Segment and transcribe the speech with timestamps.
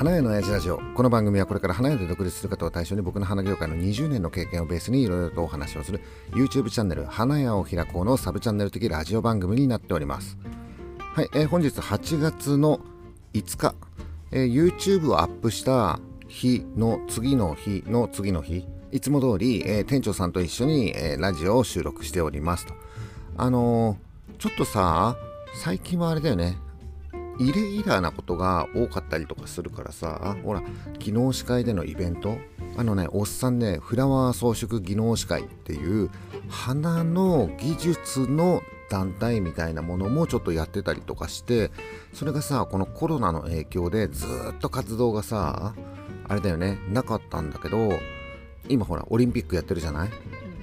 [0.00, 0.80] 花屋の親父ラジオ。
[0.94, 6.00] この番組はこれから花屋で独立する方を対象に僕の花業界の20年の経験をベースにいろいろとお話をする
[6.30, 10.38] YouTube チャンネル花屋を開こうのサブチャンネル的ラジオ番組になっております。
[10.96, 12.80] はい、えー本日8月の
[13.34, 13.74] 5日、
[14.30, 18.66] えー YouTube をアップした日の次の日の次の日。
[18.92, 22.72] いつも通り、えー店長さんと一緒に、えーラジオを収録しておりますと。
[23.36, 25.18] あのーちょっとさ
[25.52, 26.56] 最近はあれだよね。
[27.38, 30.62] イレギュラーなことが多かったりとかするからさほら
[30.98, 32.36] 技能司会でのイベント
[32.76, 36.10] あのねおっさんねフラワー装飾技能司会っていう
[36.48, 41.70] 花の技術の団体みたいなものもちょっとやってたりとかして
[42.12, 45.74] それがさこのコロナの影響でずっと活動がさ
[46.28, 47.90] あれだよねなかったんだけど
[48.68, 50.10] 今ほらオリンピックやってるじゃない？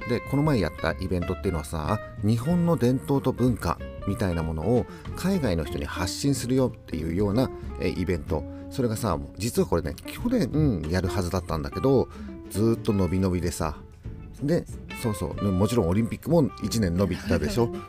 [0.09, 8.43] でこの前やったイベントっていうのはさ日本の伝統と文化みたいなものを海外の人に発信するよっていうようなえイベント。
[8.69, 12.09] それがさ実はこれね去年やるはずだったんだけど
[12.49, 13.77] ずーっと伸び伸びでさ
[14.43, 14.65] で
[15.01, 17.73] そうそうもちろんオリンピックも1年伸びたでしょ。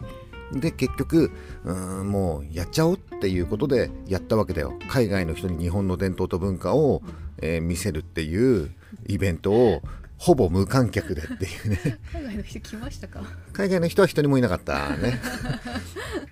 [0.53, 1.31] で結局
[1.65, 4.73] うーんもうやっちゃおうっていうことでやったわけだよ。
[4.89, 7.03] 海外の人に日本の伝統と文化を、
[7.43, 8.71] えー見せるっていう
[9.07, 9.83] イベントを
[10.19, 11.99] ほぼ無観客でっていうね。
[12.13, 13.23] 海外の人来ましたか？
[13.53, 15.21] 海外の人は一人もいなかったね。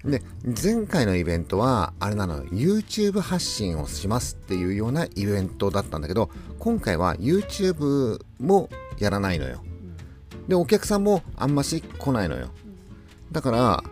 [0.04, 9.62] で前回のイベントはあれなの YouTube 発信をしますっていうようなイベントだったんだけど今回は YouTube もやらないのよ。
[10.48, 12.50] でお客さんもあんまし来ないのよ。
[13.32, 13.84] だから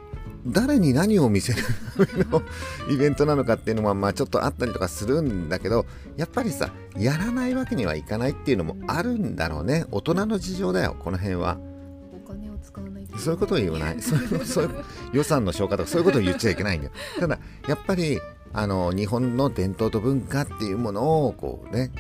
[0.47, 2.43] 誰に何を見せるための？
[2.91, 9.87] イベントなのかっていうのはまあちょっとあったりとかするんだけどやっぱりさやらないわけにはいかないっていうのもあるんだろうね。
[9.91, 11.59] 大人の事情だよこの辺は。
[12.13, 14.03] お金を使わないとそういうことを言わない。
[14.03, 14.71] そういうそういう
[15.13, 16.93] 予算の消化とかそういうことを言っちゃいけないんだよ。
[17.19, 18.19] ただやっぱり
[18.53, 21.91] あの日本の伝統と文化っていうものをこうね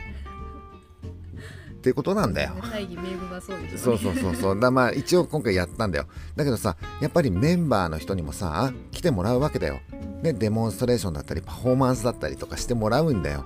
[1.84, 2.54] っていうことなんだよ。
[2.72, 4.58] 大義名分はそうでしょそうそうそうそう。
[4.58, 6.06] だまあ一応今回やったんだよ。
[6.34, 9.80] だけどさやっぱりメンバーの人にもさ来てもらうわけだよ、
[10.22, 13.44] ね、デモンストレーションだったりパフォーマンスだったりとかしてもらうんだよ。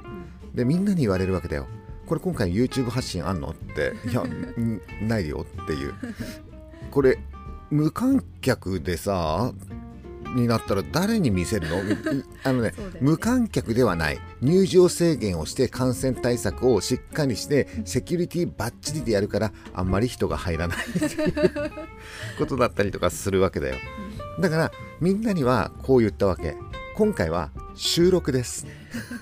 [0.55, 1.67] でみんなに言われるわけだよ。
[2.07, 3.95] これ今回 YouTube 発信あんのって。
[4.09, 5.95] いやんないよっていう。
[6.93, 7.19] これ
[7.71, 9.53] 無観客でさ
[10.35, 11.83] になったら誰に見せるの？
[11.83, 11.97] み
[12.45, 12.75] あのねね。
[13.01, 14.19] 無観客ではない。
[14.41, 21.71] 入場制限をして感染対策をしっかりしてセキュリティバッチリでやるからあんまり人が入らないっていう
[22.39, 23.77] ことだったりとかするわけだよ。
[24.41, 26.57] だからみんなにはこう言ったわけ。
[26.95, 28.67] 今回は収録です。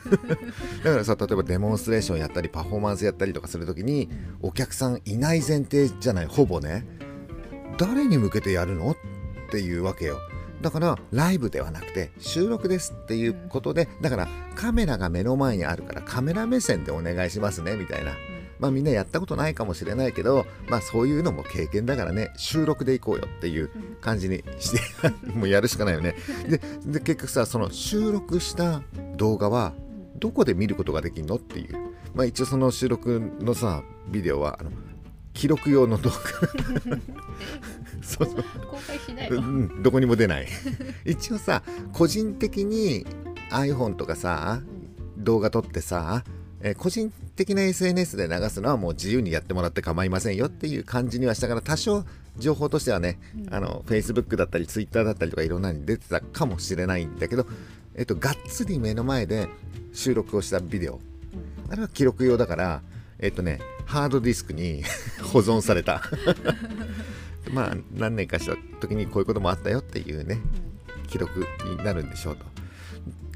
[0.84, 4.08] だからさ例えばデモンストレーションやったりパフォーマンスやったりとかするときに
[4.40, 6.26] お客さんいない前提じゃない。
[6.26, 6.86] ほぼね。
[7.78, 8.92] 誰に向けてやるの？
[8.92, 8.96] っ
[9.50, 10.18] ていうわけよ
[10.60, 18.12] だからライブではなくて収録ですっていうことでだからカメラが目の前にあるからカメラ目線でお願いしますねみたいな。
[18.58, 24.80] まあみんなやったことないかもしれないけどまあそういうのも経験だからね収録でいこうよっていう感じにして
[25.30, 26.14] もうやるしかないよね。
[26.48, 28.82] でで結局さその収録した
[29.16, 29.74] 動画は
[30.18, 31.74] どこで見ることができるのっていう。
[32.14, 34.70] まあ一応その収録のさビデオはあの
[35.34, 36.16] 記録用の動画
[38.02, 38.44] そうそう。
[38.70, 39.38] 公開しないの。
[39.38, 40.48] うん、どこにも出ない。
[41.04, 41.62] 一応さ
[41.92, 43.06] 個人的に
[43.50, 44.62] iPhone とかさ
[45.18, 46.24] 動画撮ってさ、
[46.60, 52.04] えー個人的な SNS で流すのはもう自由にやってもらって構いませんよっていう感じにはしたから多少
[52.38, 53.18] 情報としてはね、
[53.50, 57.46] あの Facebook だったり Twitter だったりとかいろんなのに出てたかもしれないんだけど、
[57.94, 59.48] えっと、がっつり目の前で
[59.92, 60.98] 収録をしたビデオ。
[61.70, 62.82] あれは記録用だから
[63.18, 64.82] えっとねハードディスクに
[65.32, 66.02] 保存された
[67.50, 70.38] まあ何年かした時にこういうこともあったよっていうね
[71.08, 72.44] 記録になるんでしょうと。
[72.44, 72.48] っ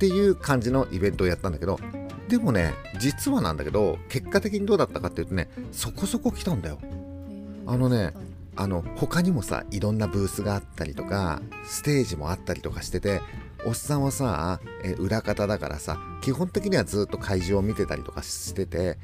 [0.00, 1.78] ていう感じのイベントをやったんだけど
[2.28, 6.78] でもね実はなんだけど結果的にどうだったかっていうとねそこそこ来たんだよ。
[7.66, 8.14] あのね
[8.56, 13.20] あの他にもさいろんなブースがあったりとかステージもあったりとかしてて
[13.64, 18.98] おっさんはさえ裏方だからさ基本的にはずっと会場を見てたりとかしてて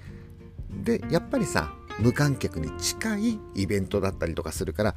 [0.71, 4.95] でやっぱりさ無観客に近いイベントだったりとかするから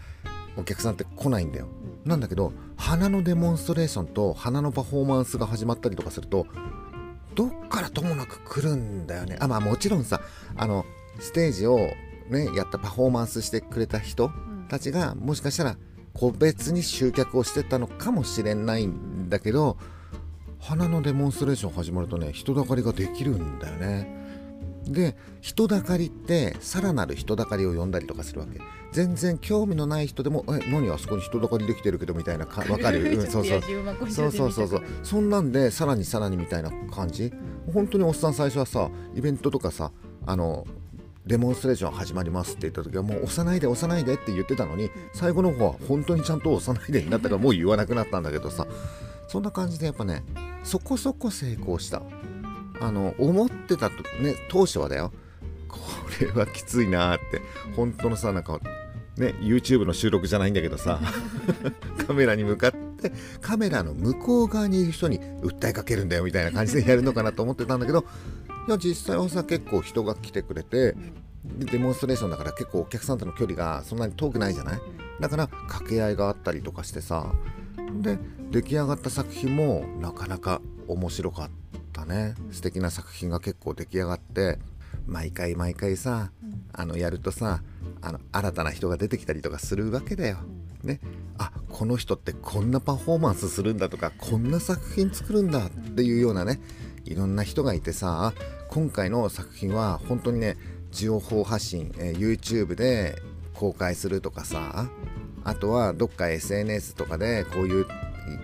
[0.57, 1.67] お客さんって来ないんだよ。
[2.05, 6.47] なんだけど花のデモンストレーションと花のパフォーマンスが始まったりとかすると
[7.35, 9.37] どっからともなく来るんだよね。
[9.39, 10.21] あまあもちろんさ
[10.55, 10.85] あの
[11.19, 11.77] ステージを
[12.29, 14.31] ねやったパフォーマンスしてくれた人
[14.67, 15.77] たちがもしかしたら
[16.13, 19.77] 個別に集客をしてたのかもしれないんだけど
[20.59, 24.18] 花のデモンストレーション始まるとね人だかりができるんだよね
[24.91, 28.59] で人だかりってさらなる人だかりを呼んだりとかするわけ。
[28.91, 33.61] 全然興味のない人でも「え何あそこに人だかりできてるけど」みたいなか 分かる、うん、そうそう。
[34.09, 34.81] そうそうそうそう。
[35.03, 37.31] そんなんでさらにさらにみたいな感じ？
[37.71, 39.91] 本当におっさん最初はさイベントとかさ
[40.25, 40.65] あの
[41.27, 48.65] デモンストレーション始まりますって言った時はもう押さないで押さないでって言ってたのに最後の方は本当にちゃんと押さないでになったからもう言わなくなったんだけどさ。
[49.29, 50.23] そんな感じでやっぱね
[50.63, 52.01] そこそこ成功した
[52.81, 55.11] あの思ってたとね当初はだよ
[55.67, 55.77] こ
[56.21, 57.41] れはきついなって
[57.75, 58.59] 本当のさなんか
[59.17, 60.99] ね YouTube の収録じゃないんだけどさ
[62.07, 63.11] カメラに向かって
[63.41, 68.05] カメラの向こう側にいる人に訴えかけるんだよみたいな感じでやるのかなと思ってたんだけど
[68.67, 70.95] いや実際はさ結構人が来てくれて
[71.45, 74.79] デモンストレーションだから結構お客さんとの距離がそんなに遠くないじゃない？
[75.19, 77.33] だから掛け合いがあったりとかしてさ
[78.01, 78.17] で
[78.51, 81.49] 出来上がった作品もなかなか面白かっ
[81.99, 84.59] たね素敵な作品が結構出来上がって
[85.05, 86.31] 毎回毎回さ
[86.73, 87.61] あのやるとさ
[88.01, 90.37] あの新たな人が出てきたりとかするわけだよ。
[90.83, 91.01] ね、
[91.37, 96.61] あこの人ってこんなパフォーマンスするんだとかこんな作品作るんだっていうようなね
[97.03, 98.33] いろんな人がいてさ
[98.69, 100.55] 今回の作品は本当にね
[100.91, 103.21] 情報発信、えー、YouTube で
[103.53, 104.89] 公開するとかさ
[105.43, 107.87] あとはどっか SNS とかでこういう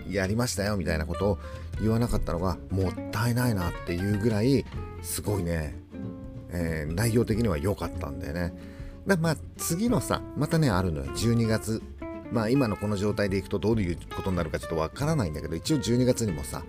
[0.08, 1.38] やりましたよみたいなことを
[1.80, 4.64] 言わなかったのがもったいないなっていうぐらい
[5.02, 5.74] すごいね、
[6.50, 8.54] えー、内容的には良かったんだよね。
[9.06, 11.12] だまあ次のさまたねあるのよ。
[11.12, 11.82] 12月。
[12.32, 16.64] まあ今のこの状態でいくとどういうことになるかちょっとわからないんだけど一応12月にもさ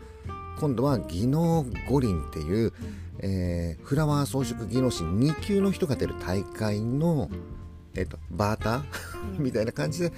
[0.60, 2.74] 今度は技能五輪っていう、
[3.20, 7.30] えー、フラワー装飾技能士2級の人が出る大会の、
[7.96, 8.84] えーと、バーター？
[9.40, 10.12] みたいな感じで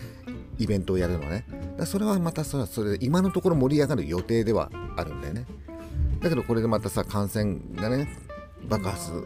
[0.57, 1.45] イベントをやるのね。
[1.79, 5.45] だそれはまたそれそれで今のところ盛り上がる予定ではあるんだよね。
[6.21, 8.09] だけどこれでまたさ感染がね
[8.67, 9.25] 爆発。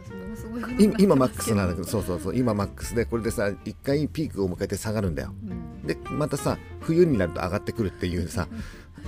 [0.99, 2.35] 今マックスなんだけどそうそうそう。
[2.35, 8.47] 今マックスでこれでさ一回ピークを迎えて下がるんだよ、うん、でまたさ冬になると上がってくるっていうさ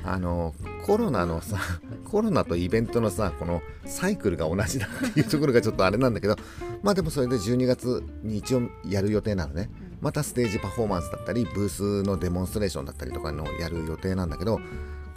[0.03, 0.53] あの
[0.85, 1.57] コロナのさ
[2.05, 6.35] コロナとイベントのさこのサイクルが同じだっていうところがちょっとあれなんだけど
[6.83, 9.69] まあでもそれで12月に一応やる予定なのね
[10.01, 14.59] またステージパフォーマンスだったりブースのデモンストレーションだったりとかのやる予定なんだけど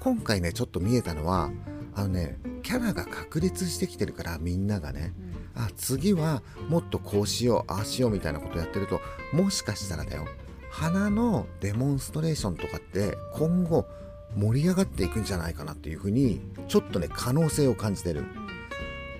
[0.00, 1.50] 今回ねちょっと見えたのは
[1.94, 5.14] あのねキャラが確立してきてるからみんながね、
[5.54, 9.00] あ次はもっとこうしようああしようみたいなことやってると
[9.32, 10.26] もしかしたらだよ
[10.70, 13.86] 花のデモンストレーションとかって今後
[14.36, 18.24] 盛り上がっていくんじゃないかなっていうふうにちょっとね可能性を感じてる。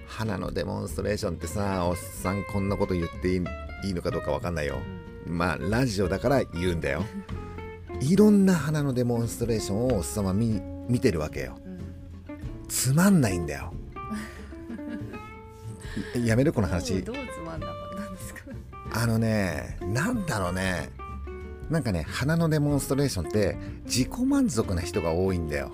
[0.09, 4.79] 花のデモンストレーションってさおっさんこんなこと言っていいのかどうかわかんないよ
[5.29, 7.05] まあラジオだから言うんだよ。
[8.01, 11.59] いろんな花のデモンストレーションをおっさんは見見てるわけよ。
[12.69, 13.73] つまんないんだよ。
[16.25, 17.03] やめるこの話。
[17.03, 18.43] どうつまんなかったんですか？
[18.93, 20.91] あのねなんだろうね。
[21.71, 25.71] なんかね花のデモンストレーションって自己満足な人が多いんだよ。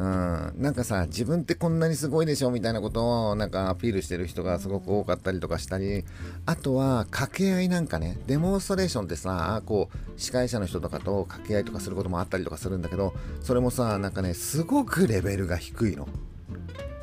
[0.00, 6.06] うん、なんかさ自分ってこんなにすごいでしょみたいなことをなんかアピールしてる人がすごく多かったりとかしたり
[6.46, 8.16] あとは掛け合いなんかね。
[8.26, 13.12] デモンストレーションってさこう司会者の人とかと掛け合いとかすることもあったりとかするんだけど
[13.42, 16.08] それもさなんかねすごくレベルが低いの。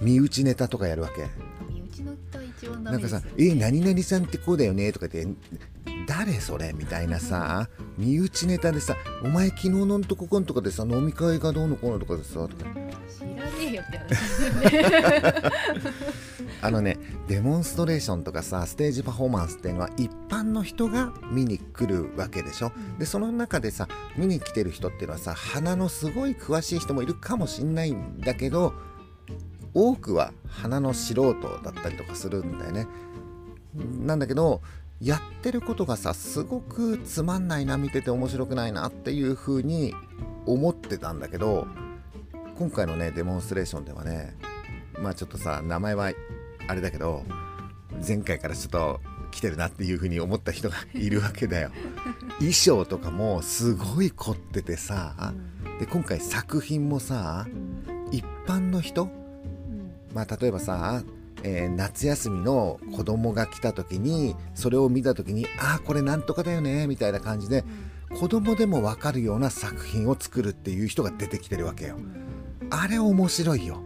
[0.02, 1.28] 身内ネタとかやるわけ。
[1.70, 2.14] 身内の
[2.58, 5.58] 一番なんかさ「え何々さんってこうだよね」とか言って
[6.08, 6.74] 誰それ？
[6.74, 7.70] みたいなさ
[8.00, 12.56] 身内ネタでさ「お前昨日のんとここんとかでさ飲み会がどうのこうのとかでさ」とか。
[13.08, 15.52] 知らねえよって話
[16.62, 16.98] あのね
[17.28, 23.88] デモンストレーションとかさステージパフォーマンスっていうのは一般の人が見に来るわけでしょ、でその中でさ
[24.18, 28.74] 見に来てる人っていうのはさ花のすごい詳しい人もいるかもしんないんだけど
[29.74, 31.34] 多くは花の素人
[31.64, 32.88] だったりとかするんだよね。
[34.00, 34.62] なんだけど
[35.02, 39.94] やってることがさすごくつまんないな見てて面白くないなっていう風に
[40.46, 41.68] 思ってたんだけど
[42.58, 44.36] 今回のねデモンストレーションではね
[45.00, 46.12] まあちょっとさ名前は
[46.68, 47.24] あれだけど
[48.06, 49.00] 前回からちょっと
[49.32, 51.70] 来てるなっていう風に思った人がいるわけだよ。
[52.40, 55.34] 衣装とかもすごい凝っててさ
[55.80, 57.48] で今回作品もさ
[58.12, 59.10] 一般の人？
[60.14, 61.04] まあ例えばさ
[61.44, 67.64] えー、夏休みの子供が来た時にそれを見た時にああこれなんとかだよねみたいな感じで
[68.20, 71.98] 子供でも分かるような作品を作るっていう人が出てきてるわけよ。
[72.70, 73.82] あれ面白いよ。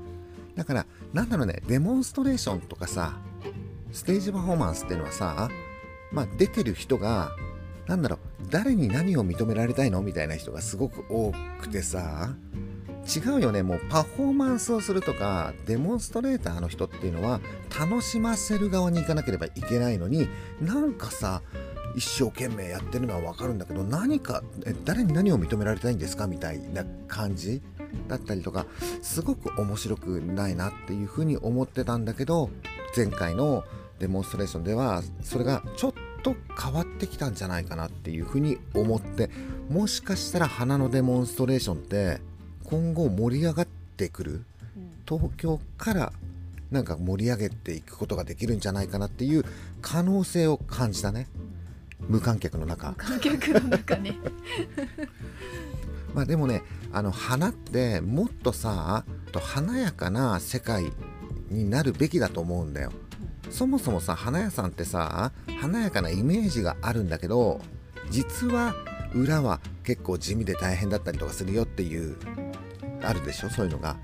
[0.55, 3.17] だからなんだろうねデモンストレーションとかさ
[3.91, 5.49] ステージパフォーマンスっていうのはさ
[6.11, 7.31] まあ出てる人が
[7.87, 10.01] なんだろう誰に何を認められたいの？
[10.01, 12.33] みたいな人がすごく多くてさ
[13.03, 13.63] 違うよね。
[13.63, 17.41] もうパフォーマンスをするとかデモンストレーターの人っていうのは
[17.77, 20.29] 楽しませる側に行かなければいけないのに
[20.61, 21.41] なんかさ
[21.95, 24.43] 一生懸命やってるのは分かるんだけど何か
[24.85, 26.27] 誰に何を認められたいんですか？
[26.27, 27.61] みたいな感じ
[28.07, 28.65] だったりとか
[29.01, 32.49] すごく面白くないなっていうふうに思ってたんだけど
[32.95, 33.65] 前回の
[33.99, 35.93] デモンストレーションではそれがちょっ
[36.23, 39.29] と変わってきたんじゃないかなっていうふうに思って
[39.69, 42.21] もしかしたら花のデモンストレーションって
[42.71, 44.41] 今後盛り上がってくるうん。
[45.05, 46.13] 東京から
[46.71, 49.43] なんか盛り上げていくことができるんじゃないかなっていう
[49.81, 51.27] 可能性を感じたね。
[52.07, 52.93] 無観客の中。
[52.97, 54.15] 観客の中ね。
[56.15, 60.91] まあでもねあの花ってもっとさと華やかな世界
[61.49, 62.93] になるべきだと思うんだよ。
[63.49, 67.59] そもそもさ花屋さんってさ華やかなイメージがあるんだけど
[68.09, 68.73] 実は
[69.13, 72.15] 裏は結構地味で大変だったりとかするよっていう
[73.03, 73.97] あるでしょそういうのが。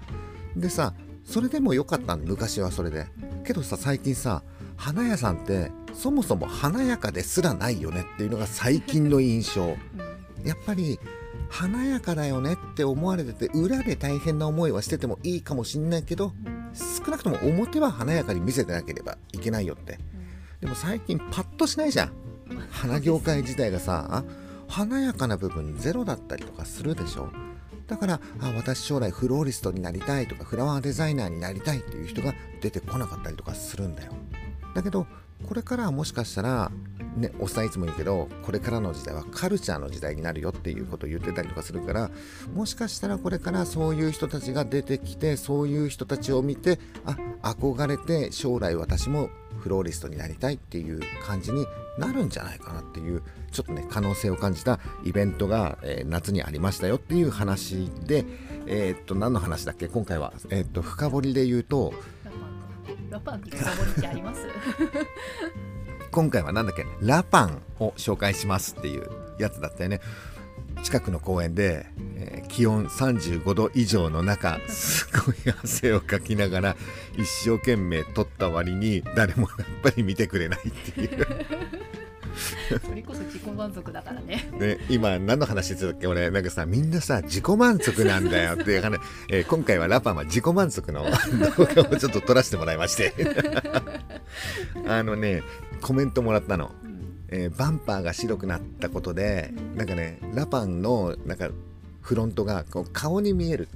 [0.56, 3.08] でさそれでも良かったの昔はそれで。
[3.44, 4.44] けどさ最近さ
[4.75, 9.77] 花屋さんってそもそも華やかですらないよねっていうのが最近の印象。
[10.46, 11.00] やっぱり
[11.50, 16.34] 華やかだよねって思われてて裏で大変な思いはしててもいいかもしんないけど
[16.74, 20.00] 少なくとも表は華やかに見せてなければいけないよって。
[20.62, 22.12] でも最近パッとしないじゃん。
[22.72, 24.24] 花業界自体がさ
[24.68, 27.30] 華やかな部分ゼロだったりとかするでしょ
[27.88, 34.13] だからあ私将来フローリストになりたいとかフラワーデザイナーになりたいっていう人が出てこなかったりとかするんだよ。
[34.75, 35.08] だけど
[35.48, 36.72] これからはもしかしたら
[37.15, 42.12] ねおっさんいつも言うけどこれからの時代はカルチャーの時代になるよっていうことを言ってたりとかするから
[42.53, 49.29] もしかしたらこれからそういう人たちが出てきてそういう人たちを見てあ憧れて将来私も
[49.60, 51.65] フローリストになりたいっていう感じに
[51.98, 53.24] なるんじゃないかなっていう
[53.57, 58.23] ちょっとね可能性を感じたイベントが、えー夏にありましたよっていう話で
[58.67, 59.87] えーっと何の話だっけ？
[59.87, 61.91] 今回は、えーっと深掘りで言うと。
[63.09, 64.41] ラパンってラパンって深掘りってあります？
[66.11, 66.85] 今回は何だっけ？
[67.01, 69.09] ラパンを紹介しますっていう
[69.39, 70.01] やつだったよね。
[70.83, 76.75] 近くの公園で、えー気温35度以上の中すごい汗をかきながら
[77.17, 81.27] 一生懸命撮った割に誰もやっぱり見てくれないっていう
[82.88, 84.50] それこそ自己満足だからね。
[84.60, 86.08] で今何の話してたっけ？
[86.08, 91.03] 俺なんかさみんなさ自己満足なんだよっていう話、 えー今回はラパンは自己満足の
[91.58, 93.13] 動画をちょっと撮らせてもらいまして。
[94.88, 95.41] あのね
[95.82, 96.72] コメントもらったの。
[96.84, 96.98] うん。
[97.29, 101.50] えーバンパーが白くなったことでなんかねラパンのなんか
[102.01, 103.67] フロントがこう顔に見える。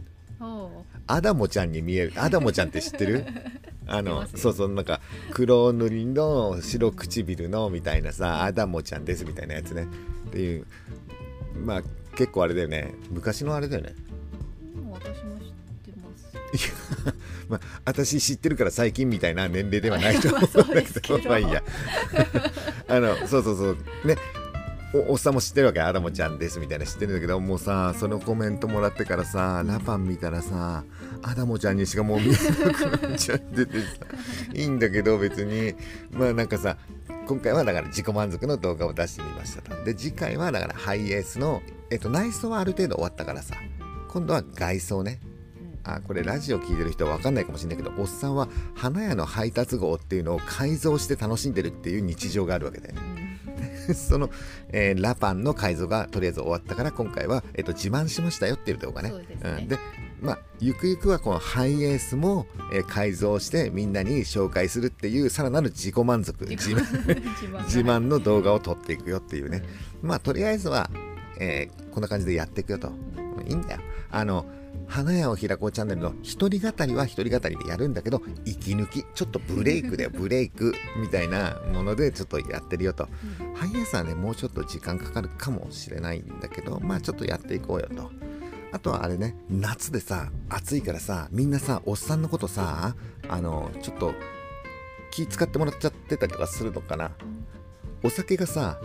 [1.07, 2.13] アダモちゃんに見える。
[2.15, 3.25] アダモちゃんって知ってる？
[3.87, 9.87] あのそうそうなんか黒塗りの白唇のみたいなさアダモちゃんですみたいなやつね。
[10.27, 10.65] っていう。
[11.65, 11.81] まあ
[12.15, 12.93] 結構あれだよね。
[13.09, 13.95] 昔のあれだよね。
[14.91, 17.13] 私も知ってます。
[17.49, 21.19] まあ、私知ってるから最近みたいな年齢ではないと思ううんだけど。
[21.29, 21.63] まあ いいや。
[22.87, 23.77] あのそうそうそう。
[24.05, 24.15] ね
[24.93, 25.79] おおっさんも知ってるわけ？
[25.81, 30.83] アダモちゃんですみたいな知ってるんだけどもうさそのコメントもらってからさラパン見たらさ
[31.21, 32.29] アダモちゃんにしかもう見え
[32.65, 33.85] なくなっちゃっててさ
[34.53, 35.75] いいんだけど別に
[36.11, 36.77] まあなんかさ
[37.27, 39.83] 今回はだから自己満足の動画を出してみましたと。
[39.85, 43.55] で次回はだからハイエースの、えっと、内装はある程度終わったからさ
[44.09, 45.19] 今度は外装ね。
[45.83, 53.10] あこれラジオ聞いてる人は分かんないかもしれないけどおっさんは花屋の配達号っていうのを改造して楽しんでるっていう日常があるわけでうん
[54.09, 54.29] その、
[54.69, 59.11] えーラパンの改造がとりあえず終わったから今回は、えっと自慢しましたよっていう動画ね。
[59.11, 59.61] ですね。
[59.63, 59.77] ん、で
[60.21, 66.45] まあゆくゆくはこのハイエースも、えー改造してみんなに紹介するっていうさらなる自己満足
[67.65, 69.63] 自慢の動画を撮っていくよっていうね。
[70.01, 70.89] まあとりあえずは、
[71.39, 72.91] えーこんな感じでやっていくよと。
[73.45, 73.81] いいんだよ。
[74.11, 74.45] あの
[74.91, 80.09] 花屋を開こうチャンネルの一人語りは一人語りでやるんだけど息抜きちょっとブレイクだよ。
[80.09, 83.07] ブレイクみたいなものでちょっとやってるよと。
[83.39, 83.53] うん。
[83.55, 88.11] ハイエースはねもうちょっと時間かかるかもしれないんだけどまあちょっとやっていこうよと。
[88.73, 92.93] あとはあれね夏でさ暑いからさみんなさおっさんのことさ
[93.29, 94.13] あのちょっと
[95.11, 97.11] 気使ってもらっちゃってたりとかするのかな。
[98.03, 98.81] お酒がさ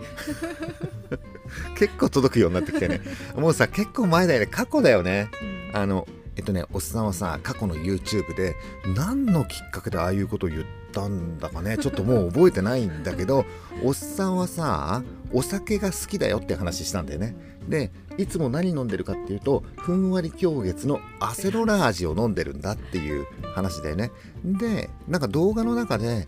[1.77, 3.01] 結構届くようになってきてね。
[3.35, 4.45] もうさ結構前だよね。
[4.45, 5.29] 過去だよね。
[5.41, 8.55] うんあのえっとねおっさんはさ過去の YouTube で
[8.95, 13.45] 何のきっかけでああいうことを言ったんだかねちょっともう覚えてないんだけど
[13.83, 17.35] おっさんはさお酒が好きだよって話したんだよね。
[17.67, 24.11] でいつも何飲んでるかっていうとふんわり狂月のアセロラ味を飲んでるんだっていう話だよね。
[24.45, 26.27] でなんか動画の中で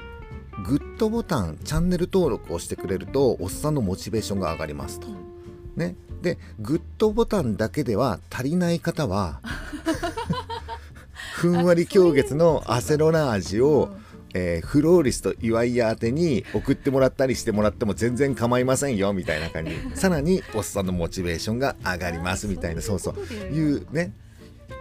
[0.66, 5.08] グッドボタンチャンネル登録をしてくれるとおっさんのモチベーションが上がりますと。
[5.08, 5.16] うん。
[5.78, 9.42] ね、でグッドボタンだけでは足りない方は
[11.34, 13.96] ふんわり狂月のアセロラ味を、
[14.34, 19.72] えー、フローリスと岩井宛てに送ってもらったりしてもらっても全然構いませんよみたいな感じ。
[19.96, 22.82] さらにおっさんのモチベーションが上がりますみたいな。
[22.82, 23.16] そうそう。
[23.54, 24.12] いうね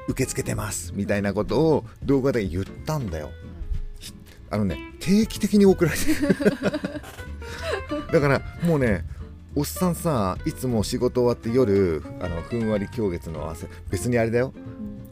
[0.09, 3.31] 受け付けてますみたいなことを動画で言ったんだよ。
[4.51, 6.35] あのね定期的に送られてる。
[8.13, 9.05] だからもうね
[9.59, 14.55] おっさんさいつも仕事終わって夜あのふんわり狂月の汗別にあれだよ。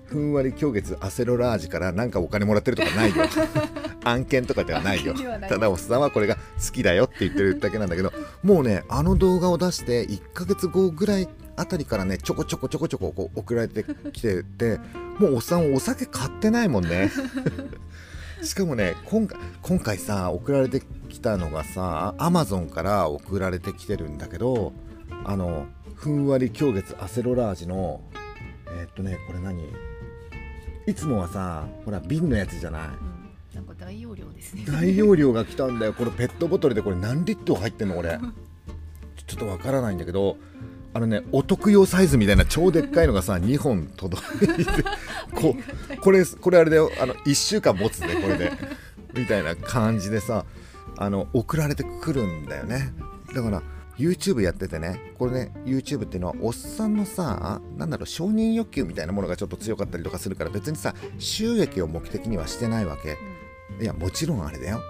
[0.05, 3.25] ふんわり狂月アセロラージからなんかお金もらってるとかないよ。
[4.05, 5.15] 案件とかではないよ。
[5.49, 8.12] ただおっさんはこれが好きだよって言ってるだけなんだけど
[8.45, 14.79] もうねあの動画を出して1ヶ月後ぐらいあたりからねちょこちょこちょこちょここう送られてきてて
[15.19, 17.11] もうおっさんお酒買ってないもんね
[18.43, 24.73] しかもね今回今回さ送られてきたのがさアマゾンから送られてきてるんだけど
[25.25, 28.00] あのふんわり狂月アセロラージの
[28.69, 29.64] えー、っとねこれ何？
[30.87, 32.90] いつもはさほら瓶のやつじゃない、うん、
[33.55, 34.64] なんか大容量ですね。
[34.66, 35.95] 大容量が来たんだよ。
[35.95, 38.19] これペットボトルでこれ何リットル入ってんのこれ。
[39.26, 40.37] ちょっとわからないんだけど
[40.97, 44.65] あのねお得用サイズみたいな超でっかいのがさ 2本届いて
[45.35, 45.55] こ
[46.00, 46.91] これこれあれだよ。
[46.99, 48.53] あの1週間持つねこれで。
[49.15, 50.47] みたいな感じでさ
[50.97, 52.95] あの送られてくるんだよね。
[53.35, 53.62] だから
[53.99, 63.19] YouTube やっててねこれね YouTube っていうのはおっさんのさなんだろう承認欲求みたいなものがちょっと強かったりとかするから別にさ収益を目的にはしてないわけ。
[63.83, 64.81] いやもちろんあれだよ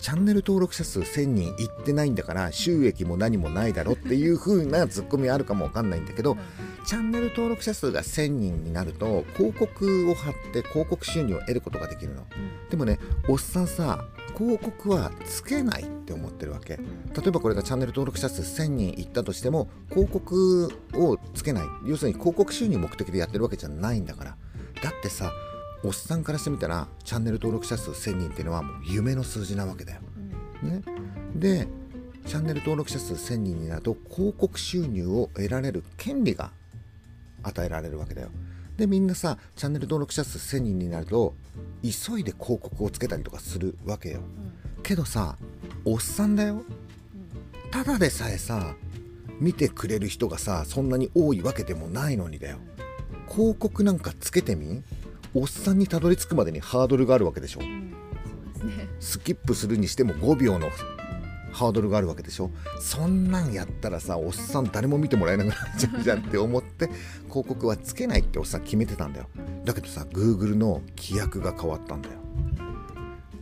[0.00, 6.36] チャンネル登録者数1000人いってないんだから収益も何もないだろっていう風なツッコミあるかもわかんないんだけど
[6.86, 12.26] チャンネル登録者数が1000人になると広告を貼って広告収入を得ることができるの、
[12.70, 14.04] でもねおっさんさ
[14.36, 16.76] 広告はつけないって思ってるわけ。
[16.76, 16.82] 例
[17.26, 21.64] えばこれがチャンネル登録者数1000人いったとしても広告をつけない。
[21.84, 24.36] 要するに広告収入目的でやってるわけじゃないんだから。
[24.82, 25.30] だってさ
[25.82, 30.00] おっさんからしてみたらチャンネル登録者数1000人っていうのはもう夢の数字なわけだよ。
[30.62, 30.82] ね、
[31.34, 31.68] で
[32.26, 36.50] チャンネル登録者数1000人になると広告収入を得られる権利が
[37.42, 38.28] 与えられるわけだよ。
[38.76, 41.34] でみんなさチャンネル登録者数1000人になると
[41.82, 44.20] 急いで広告をつけたりとかするわけよ。
[44.82, 45.36] けどさ
[45.86, 46.62] おっさんだよ。
[47.70, 48.74] ただでさえさ
[49.38, 52.58] 見てくれる人がさそんなに多いわけでもないのにだよ。
[53.30, 54.82] 広告なんかつけてみ？
[55.34, 60.70] おっさんにたどり着くまでにハードルがあるわけでしょ、うんね、スキップするにしても5秒の
[61.52, 62.50] ハードルがあるわけでしょ。
[62.78, 66.86] そんなんやったらさおっさん誰も見てもらえなくなっちゃうじゃんって思って
[67.28, 69.26] 広告はつけないっておっさん決めてたんだよ。
[69.64, 72.16] だけどさ Google の規約が変わったんだよ。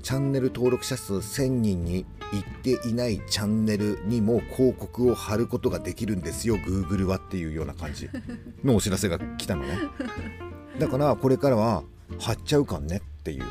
[0.02, 8.08] チャンネル登録者数1000人に行っていないチャンネルにも広告を貼ることができるんですよ Google はっていうような感じ
[8.64, 9.76] のお知らせが来たのね
[10.78, 11.82] だからこれからは
[12.18, 13.44] 貼っちゃうかんねっていう、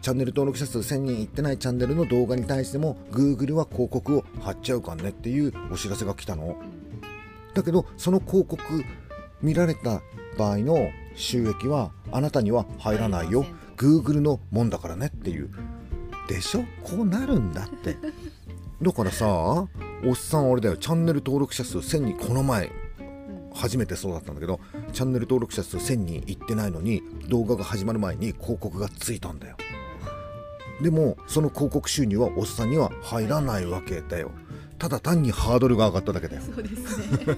[0.00, 6.56] チャンネル登録者数1000人いってないチャンネルの動画に対しても Google は広告を貼っちゃうかんねっていうお知らせが来たの。
[7.54, 8.84] だけどその広告
[9.42, 10.00] 見られた
[10.38, 13.44] 場合の収益はあなたには入らないよ。
[13.76, 15.50] Google のもんだからねっていう。
[16.28, 16.64] でしょ？
[16.82, 17.96] こうなるんだって。
[18.80, 20.76] だからさおっさんあれだよ。
[20.76, 22.70] チャンネル登録者数1000人この前
[23.54, 24.60] 初めてそうだったんだけど
[24.92, 29.56] チャンネル登録者数1000人いってないのに動画が始まる前に広告がついたんだよ。
[30.80, 34.32] でもその広告収入はおっさんには入らないわけだよ。
[34.78, 36.42] ただ単にハードルが上がっただけだよ。
[36.42, 37.36] そうですね。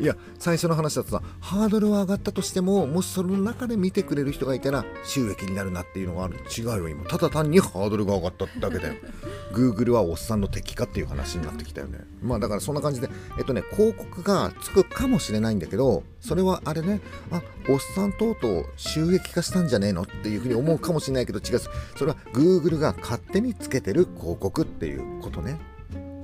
[0.00, 6.38] いや最初の話だとさハードルは上がったとしてももしその中で見てくれる人がいたら収益になるなっていうのがある。
[6.56, 7.04] 違うよ今。
[7.04, 8.94] ただ単にハードルが上がっただけだよ。
[9.52, 11.98] Google はおっさんの敵かっていう話になってきたよね。
[12.22, 21.58] まあだからそんな感じでえっとね広告がつくかもしれないんだけどそれはあれねあおっさんとうとう収益化したんじゃねえのっていうふうに思うかもしれないけど違う。
[21.58, 25.58] それは Google が勝手につけてる広告っていうことね。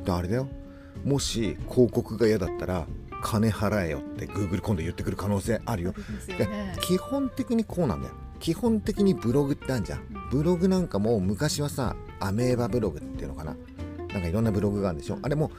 [0.09, 0.49] あれだよ。
[1.05, 2.87] もし広告が嫌だったら
[3.27, 5.95] 金払えよって Google 今度言ってくる可能性あるよ。
[6.39, 8.15] ね、基本的にこうなんだよ。
[8.39, 10.01] 基本的にブログってあるじゃん。
[10.31, 13.57] ブログなんかも昔はさ、アメーバブログっていうのかな。
[14.13, 15.19] なんかいろんなブログがあるんでしょ。
[15.23, 15.51] あれも、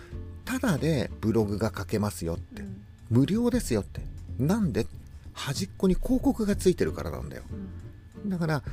[0.45, 2.63] ただでブログが書けますよって。
[3.09, 4.01] 無料ですよって。
[4.39, 4.87] なんで？
[5.33, 7.43] 端っこに広告がついてるからなんだよ。
[8.27, 8.63] だから、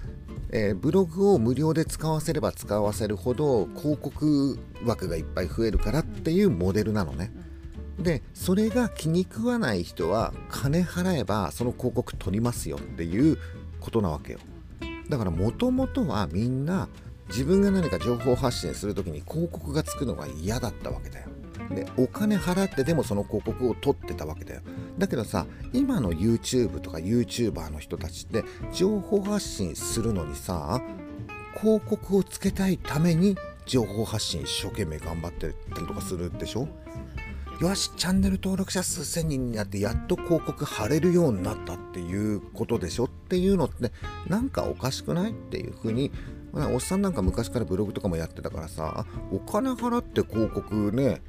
[0.50, 7.32] えー、ブログを無料で使わせれば使わせるほど広告枠がいっぱい増えるからっていうモデルなのね。
[7.98, 13.38] でそれが気に食わない人は金払えばその広告取りますよっていう
[13.80, 14.38] ことなわけよ。
[15.08, 16.88] だからもともとはみんな
[17.28, 21.28] 自分が何か情報発信する時に広告がつくのが嫌だったわけだよ。
[21.70, 24.60] でお金払ってでもその広告を取ってたわけだよ。
[24.98, 30.82] だけどさ今の YouTube とか YouTuber の人たちって情報発信するのにさ
[31.60, 36.68] 広告をつけたいために情報発信一生懸命頑張ってたりとかするでしょ？
[37.60, 43.92] よしチャンネル登録者数1000人になってやっと広告貼れるようになったっていうことでしょっていうのって
[44.26, 46.10] なんかおかしくないっていうふうに
[46.52, 51.22] おっさんなんか昔からブログとかもやってたからさお金払って広告ね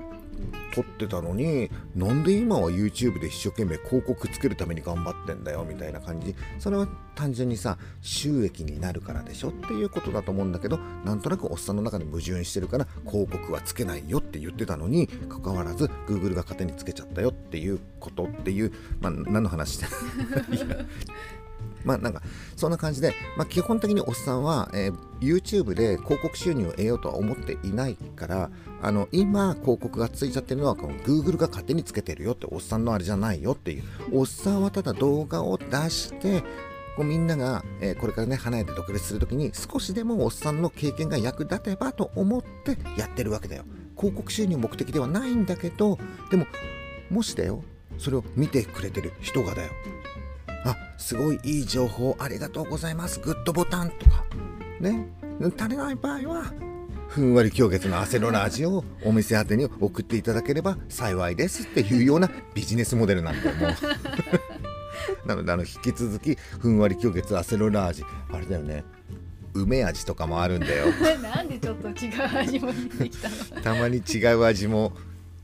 [0.74, 6.36] 撮ってたのになんで今は YouTube で一生懸命広告つけるために頑張ってんだよみたいな感じ。
[6.60, 19.86] それは単純にさ収益になるからでしょっていうことだと思うんだけどなんとなくおっさんの中で矛盾してるから広告はつけないよって言ってたのにかかわらず Google が勝手につけちゃったよっていうことっていうまあ何の話して
[21.86, 22.22] まあなんか
[22.58, 28.50] そんな感じで、まあ、基本的におっさんは、えー、YouTube で広告収入を得ようとは思っていないから
[28.82, 33.84] あの今広告がついちゃってるのはこの Google が勝手につけてるよっておっさんのあれじゃないよっていう。
[34.12, 36.42] おっさんはただ動画を出して
[36.96, 43.64] こうみんなが、えー、これからね離れて独立する時に少しでもおっさんの経験が役立てばと思ってやってるわけだよ。
[43.98, 45.98] 広告収入目的ではないんだけど
[46.30, 46.46] でも
[47.10, 47.64] もしだよ
[47.98, 49.72] それを見てくれてる人がだよ。
[50.66, 53.20] あすごいいい情報ありがとうございます。
[53.20, 54.26] グッドボタンとか。
[54.80, 55.08] ね。
[55.58, 56.54] 足りない場合は
[57.08, 63.76] ふんわり狂月のアセロラージをお店宛てに送っていただければ幸いですっていうようなビジネスモデルなんだよもう。
[65.28, 68.04] なのであの引き続きふんわり狂月アセロラージ。
[68.32, 68.84] あれだよね。
[69.54, 70.88] 梅味とかもあるんだよ。
[71.22, 73.36] なんでちょっと違う味も出てきたの？
[73.64, 74.94] たまに違う味も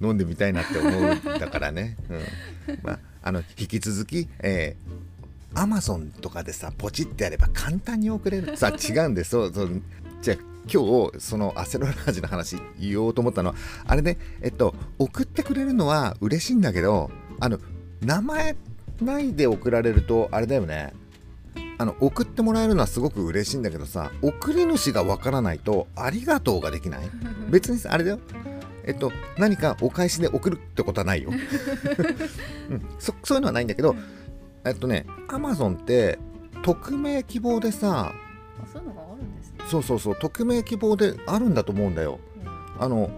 [0.02, 2.80] 飲んでみたいなって思うんだからね、うん。
[2.84, 5.11] まあ、あの引き続き、えー、
[5.54, 8.58] アマゾンとかでさポチってやれば簡単に送れる。
[8.58, 9.32] さ違うんです。
[9.32, 9.82] そうそう。
[10.22, 10.38] じゃあ
[10.72, 17.10] 今日そのアセロラージの話言おうと思ったのはあれねえっと送ってくれるのは嬉しいんだけど
[17.40, 17.60] あの
[18.02, 18.56] 名前
[19.02, 20.94] ないで送られるとあれだよね。
[21.78, 27.02] あの送ってもらえるのはすごく嬉しいんだけどさ送り主がわからないとありがとうができない。
[27.50, 28.20] 別にあれだよ。
[28.84, 33.96] えっと、何かお返しで送るってことはないよ、うん、そそういうのはないんだけど、
[34.66, 36.20] えっとねアマゾンって
[36.64, 38.14] 匿名希望でさ
[38.72, 39.58] そういうのがあるんですね。
[39.68, 42.20] そうそうそう匿名希望であるんだと思うんだよ、
[42.80, 43.10] あの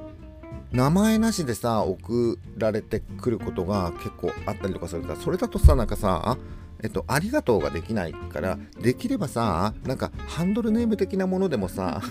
[0.71, 6.38] 名前なしでさ送られてくることが結構あったりとかするからそれだとさなんかさ
[6.82, 12.01] えっと、ありがとうができないからできればさなんかハンドルネーム的なものでもさ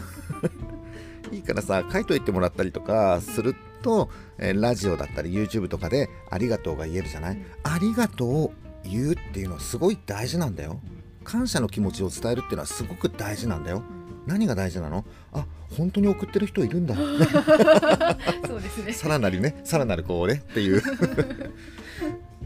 [1.30, 7.38] いいからさ書いといてもらったりとかすると、えー、ラジオだったり YouTube とかでありがとうが言えるじゃない？
[7.64, 8.52] ありがとうを
[8.84, 10.80] 言うっていうのはすごい大事なんだよ。
[11.24, 13.82] 感謝の気持ちを伝えるっていうのはすごく大事なんだよ。
[14.26, 15.04] 何が大事なの？
[15.32, 16.94] あ本当に送ってる人いるんだ。
[18.46, 18.92] そうですね。
[18.92, 19.60] さらなるね。
[19.64, 20.42] さらなるこうね。
[20.50, 20.82] っていう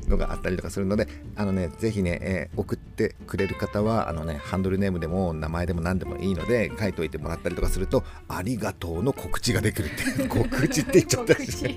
[0.08, 11.76] のがあったりとかするのであのねぜひね、えー、送ってくれる方はあのねハンドルネームでも名前でも何でもいいので書いといてもらったりとかするとありがとうの告知ができるって 告知って言っちゃったし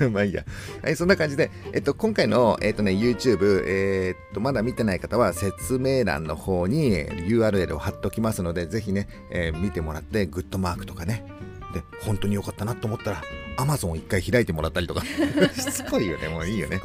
[0.12, 0.44] まあいいや、
[0.82, 11.24] はい、そんな感じで、えっと、今回の、えっとね、YouTube、えー、っとまだ見てない方は説明欄の方に URL を貼っておきますのでぜひね、えー、見てもらってグッドマークとかね
[11.76, 13.22] で本当に良かったなと思ったら
[13.58, 15.02] アマゾンを一回開いてもらったりとか
[15.54, 16.80] しつこいよねもういいよね。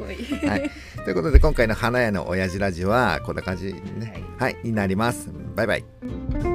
[0.47, 0.71] はい、
[1.03, 5.29] ということで今回の花屋の親父ラジオはこんな感じね、はい、はい、になります。
[5.55, 6.50] バイバイ。